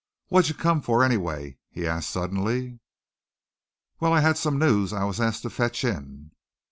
"What'd 0.29 0.49
you 0.49 0.55
come 0.55 0.81
for, 0.81 1.03
anyway?" 1.03 1.59
he 1.69 1.85
asked 1.85 2.09
suddenly. 2.09 2.79
"Well, 3.99 4.11
I 4.13 4.21
had 4.21 4.35
some 4.35 4.57
news 4.57 4.91
I 4.93 5.03
was 5.03 5.21
asked 5.21 5.43
to 5.43 5.51
fetch 5.51 5.83
in." 5.83 6.31